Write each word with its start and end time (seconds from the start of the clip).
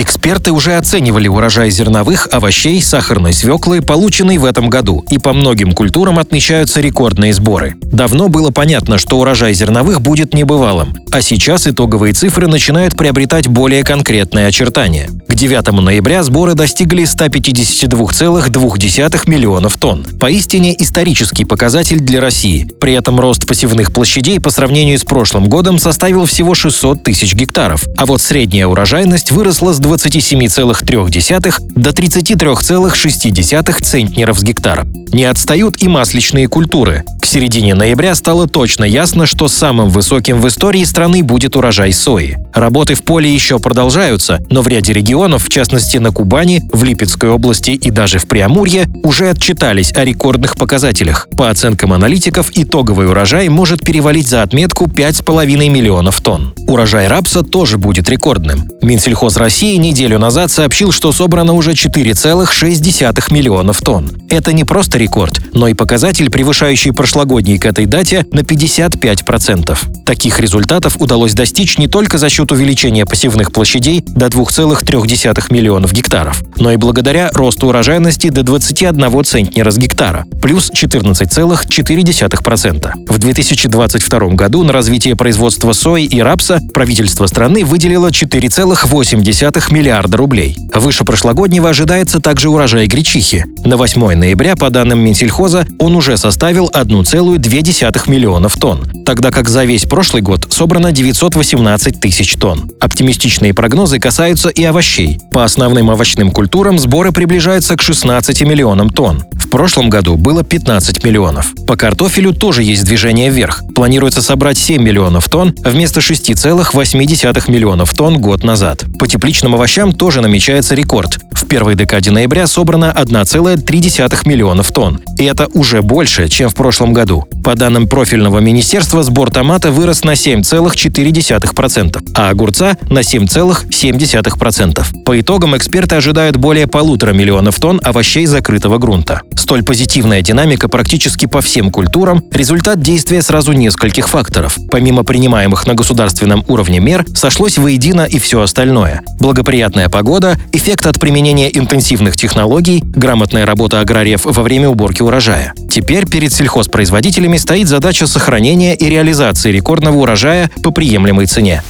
Эксперты 0.00 0.50
уже 0.50 0.76
оценивали 0.78 1.28
урожай 1.28 1.70
зерновых, 1.70 2.26
овощей, 2.32 2.80
сахарной 2.80 3.34
свеклы, 3.34 3.82
полученный 3.82 4.38
в 4.38 4.46
этом 4.46 4.70
году, 4.70 5.04
и 5.10 5.18
по 5.18 5.34
многим 5.34 5.72
культурам 5.72 6.18
отмечаются 6.18 6.80
рекордные 6.80 7.34
сборы. 7.34 7.74
Давно 7.82 8.30
было 8.30 8.50
понятно, 8.50 8.96
что 8.96 9.18
урожай 9.18 9.52
зерновых 9.52 10.00
будет 10.00 10.32
небывалым, 10.32 10.96
а 11.12 11.20
сейчас 11.20 11.66
итоговые 11.66 12.14
цифры 12.14 12.46
начинают 12.46 12.96
приобретать 12.96 13.46
более 13.46 13.84
конкретные 13.84 14.46
очертания. 14.46 15.10
К 15.28 15.34
9 15.34 15.70
ноября 15.70 16.22
сборы 16.22 16.54
достигли 16.54 17.04
152,2 17.04 19.30
миллионов 19.30 19.76
тонн. 19.76 20.06
Поистине 20.18 20.74
исторический 20.82 21.44
показатель 21.44 22.00
для 22.00 22.22
России. 22.22 22.66
При 22.80 22.94
этом 22.94 23.20
рост 23.20 23.46
посевных 23.46 23.92
площадей 23.92 24.40
по 24.40 24.48
сравнению 24.48 24.98
с 24.98 25.04
прошлым 25.04 25.50
годом 25.50 25.78
составил 25.78 26.24
всего 26.24 26.54
600 26.54 27.02
тысяч 27.02 27.34
гектаров, 27.34 27.84
а 27.98 28.06
вот 28.06 28.22
средняя 28.22 28.66
урожайность 28.66 29.30
выросла 29.30 29.74
с 29.74 29.89
27,3 29.90 31.54
до 31.74 31.90
33,6 31.90 33.82
центнеров 33.82 34.38
с 34.38 34.42
гектара. 34.44 34.86
Не 35.12 35.24
отстают 35.24 35.82
и 35.82 35.88
масличные 35.88 36.46
культуры. 36.46 37.02
К 37.20 37.26
середине 37.26 37.74
ноября 37.74 38.14
стало 38.14 38.46
точно 38.46 38.84
ясно, 38.84 39.26
что 39.26 39.48
самым 39.48 39.88
высоким 39.90 40.40
в 40.40 40.46
истории 40.46 40.84
страны 40.84 41.24
будет 41.24 41.56
урожай 41.56 41.92
сои. 41.92 42.36
Работы 42.54 42.94
в 42.94 43.02
поле 43.02 43.32
еще 43.32 43.58
продолжаются, 43.58 44.40
но 44.50 44.62
в 44.62 44.68
ряде 44.68 44.92
регионов, 44.92 45.44
в 45.44 45.48
частности 45.48 45.96
на 45.96 46.12
Кубани, 46.12 46.62
в 46.72 46.84
Липецкой 46.84 47.30
области 47.30 47.72
и 47.72 47.90
даже 47.90 48.20
в 48.20 48.28
Приамурье, 48.28 48.86
уже 49.02 49.28
отчитались 49.28 49.92
о 49.92 50.04
рекордных 50.04 50.56
показателях. 50.56 51.28
По 51.36 51.50
оценкам 51.50 51.92
аналитиков, 51.92 52.50
итоговый 52.54 53.08
урожай 53.08 53.48
может 53.48 53.82
перевалить 53.82 54.28
за 54.28 54.42
отметку 54.42 54.86
5,5 54.86 55.68
миллионов 55.68 56.20
тонн. 56.20 56.54
Урожай 56.68 57.08
рапса 57.08 57.42
тоже 57.42 57.78
будет 57.78 58.08
рекордным. 58.08 58.70
Минсельхоз 58.82 59.36
России 59.36 59.79
неделю 59.80 60.18
назад 60.18 60.50
сообщил, 60.50 60.92
что 60.92 61.12
собрано 61.12 61.54
уже 61.54 61.72
4,6 61.72 63.32
миллионов 63.32 63.80
тонн. 63.80 64.10
Это 64.28 64.52
не 64.52 64.64
просто 64.64 64.98
рекорд, 64.98 65.40
но 65.52 65.68
и 65.68 65.74
показатель, 65.74 66.30
превышающий 66.30 66.92
прошлогодний 66.92 67.58
к 67.58 67.66
этой 67.66 67.86
дате 67.86 68.26
на 68.30 68.40
55%. 68.40 70.04
Таких 70.04 70.40
результатов 70.40 70.96
удалось 71.00 71.34
достичь 71.34 71.78
не 71.78 71.88
только 71.88 72.18
за 72.18 72.28
счет 72.28 72.52
увеличения 72.52 73.06
посевных 73.06 73.52
площадей 73.52 74.04
до 74.06 74.26
2,3 74.26 75.52
миллионов 75.52 75.92
гектаров, 75.92 76.42
но 76.56 76.72
и 76.72 76.76
благодаря 76.76 77.30
росту 77.32 77.68
урожайности 77.68 78.28
до 78.28 78.42
21 78.42 79.24
центнера 79.24 79.70
с 79.70 79.78
гектара, 79.78 80.26
плюс 80.42 80.70
14,4%. 80.70 82.90
В 83.08 83.18
2022 83.18 84.18
году 84.30 84.64
на 84.64 84.72
развитие 84.72 85.16
производства 85.16 85.72
сои 85.72 86.04
и 86.04 86.20
рапса 86.20 86.60
правительство 86.72 87.26
страны 87.26 87.64
выделило 87.64 88.08
4,8 88.08 89.69
миллиарда 89.70 90.16
рублей. 90.16 90.56
Выше 90.74 91.04
прошлогоднего 91.04 91.68
ожидается 91.68 92.20
также 92.20 92.48
урожай 92.48 92.86
гречихи. 92.86 93.46
На 93.64 93.76
8 93.76 94.14
ноября, 94.14 94.56
по 94.56 94.70
данным 94.70 95.00
Минсельхоза, 95.00 95.66
он 95.78 95.94
уже 95.94 96.16
составил 96.16 96.70
1,2 96.72 98.10
миллионов 98.10 98.56
тонн, 98.56 98.90
тогда 99.04 99.30
как 99.30 99.48
за 99.48 99.64
весь 99.64 99.84
прошлый 99.84 100.22
год 100.22 100.46
собрано 100.50 100.92
918 100.92 102.00
тысяч 102.00 102.34
тонн. 102.34 102.70
Оптимистичные 102.80 103.52
прогнозы 103.52 103.98
касаются 103.98 104.48
и 104.48 104.64
овощей. 104.64 105.20
По 105.30 105.44
основным 105.44 105.90
овощным 105.90 106.30
культурам 106.30 106.78
сборы 106.78 107.12
приближаются 107.12 107.76
к 107.76 107.82
16 107.82 108.42
миллионам 108.42 108.88
тонн. 108.88 109.24
В 109.34 109.50
прошлом 109.50 109.90
году 109.90 110.16
было 110.16 110.42
15 110.42 111.04
миллионов. 111.04 111.52
По 111.66 111.76
картофелю 111.76 112.32
тоже 112.32 112.62
есть 112.62 112.84
движение 112.84 113.30
вверх. 113.30 113.62
Планируется 113.74 114.22
собрать 114.22 114.58
7 114.58 114.82
миллионов 114.82 115.28
тонн 115.28 115.54
вместо 115.64 116.00
6,8 116.00 117.50
миллионов 117.50 117.92
тонн 117.92 118.20
год 118.20 118.42
назад. 118.44 118.84
По 118.98 119.06
тепличным 119.06 119.54
овощам 119.54 119.92
тоже 119.92 120.20
намечается 120.20 120.74
рекорд. 120.74 121.18
Первой 121.50 121.74
декаде 121.74 122.12
ноября 122.12 122.46
собрано 122.46 122.94
1,3 122.96 124.28
миллионов 124.28 124.70
тонн. 124.70 125.00
И 125.18 125.24
это 125.24 125.48
уже 125.52 125.82
больше, 125.82 126.28
чем 126.28 126.48
в 126.48 126.54
прошлом 126.54 126.92
году. 126.92 127.26
По 127.42 127.56
данным 127.56 127.88
профильного 127.88 128.38
министерства, 128.38 129.02
сбор 129.02 129.32
томата 129.32 129.72
вырос 129.72 130.04
на 130.04 130.12
7,4%, 130.12 132.02
а 132.14 132.28
огурца 132.28 132.76
на 132.88 133.00
7,7%. 133.00 135.04
По 135.04 135.20
итогам 135.20 135.56
эксперты 135.56 135.96
ожидают 135.96 136.36
более 136.36 136.68
полутора 136.68 137.12
миллионов 137.12 137.58
тонн 137.58 137.80
овощей 137.82 138.26
закрытого 138.26 138.78
грунта. 138.78 139.22
Столь 139.34 139.64
позитивная 139.64 140.22
динамика 140.22 140.68
практически 140.68 141.26
по 141.26 141.40
всем 141.40 141.72
культурам– 141.72 142.22
результат 142.30 142.80
действия 142.80 143.22
сразу 143.22 143.52
нескольких 143.52 144.08
факторов. 144.08 144.56
Помимо 144.70 145.02
принимаемых 145.02 145.66
на 145.66 145.74
государственном 145.74 146.44
уровне 146.46 146.78
мер, 146.78 147.04
сошлось 147.14 147.58
воедино 147.58 148.02
и 148.02 148.20
все 148.20 148.40
остальное. 148.40 149.02
Благоприятная 149.18 149.88
погода, 149.88 150.38
эффект 150.52 150.86
от 150.86 151.00
применения 151.00 151.39
интенсивных 151.48 152.16
технологий, 152.16 152.82
грамотная 152.84 153.46
работа 153.46 153.80
аграриев 153.80 154.24
во 154.24 154.42
время 154.42 154.68
уборки 154.68 155.02
урожая. 155.02 155.54
Теперь 155.70 156.06
перед 156.06 156.32
сельхозпроизводителями 156.32 157.36
стоит 157.36 157.68
задача 157.68 158.06
сохранения 158.06 158.74
и 158.74 158.86
реализации 158.86 159.52
рекордного 159.52 159.96
урожая 159.96 160.50
по 160.62 160.70
приемлемой 160.70 161.26
цене. 161.26 161.62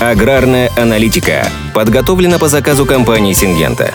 Аграрная 0.00 0.70
аналитика 0.76 1.48
подготовлена 1.74 2.38
по 2.38 2.48
заказу 2.48 2.84
компании 2.84 3.32
«Сингента». 3.32 3.94